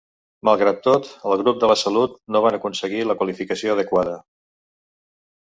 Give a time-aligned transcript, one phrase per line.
[0.47, 4.19] Malgrat tot, el grup de la Salut no van aconseguir la qualificació adequada.